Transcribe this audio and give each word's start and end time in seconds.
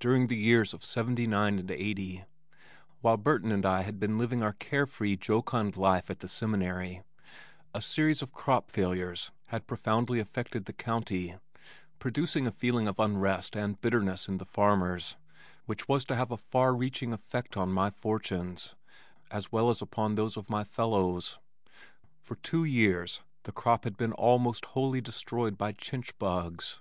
During 0.00 0.26
the 0.26 0.34
years 0.36 0.74
'79 0.76 1.56
and 1.60 1.70
'80, 1.70 2.24
while 3.00 3.16
Burton 3.16 3.52
and 3.52 3.64
I 3.64 3.82
had 3.82 4.00
been 4.00 4.18
living 4.18 4.42
our 4.42 4.54
carefree 4.54 5.14
jocund 5.14 5.76
life 5.76 6.10
at 6.10 6.18
the 6.18 6.26
Seminary, 6.26 7.04
a 7.72 7.80
series 7.80 8.22
of 8.22 8.32
crop 8.32 8.72
failures 8.72 9.30
had 9.44 9.68
profoundly 9.68 10.18
affected 10.18 10.64
the 10.64 10.72
county, 10.72 11.36
producing 12.00 12.44
a 12.44 12.50
feeling 12.50 12.88
of 12.88 12.98
unrest 12.98 13.54
and 13.56 13.80
bitterness 13.80 14.26
in 14.26 14.38
the 14.38 14.44
farmers 14.44 15.14
which 15.66 15.86
was 15.86 16.04
to 16.06 16.16
have 16.16 16.32
a 16.32 16.36
far 16.36 16.74
reaching 16.74 17.12
effect 17.12 17.56
on 17.56 17.70
my 17.70 17.88
fortunes 17.88 18.74
as 19.30 19.52
well 19.52 19.70
as 19.70 19.80
upon 19.80 20.16
those 20.16 20.36
of 20.36 20.50
my 20.50 20.64
fellows. 20.64 21.38
For 22.20 22.34
two 22.34 22.64
years 22.64 23.20
the 23.44 23.52
crop 23.52 23.84
had 23.84 23.96
been 23.96 24.12
almost 24.14 24.64
wholly 24.64 25.00
destroyed 25.00 25.56
by 25.56 25.70
chinch 25.70 26.10
bugs. 26.18 26.80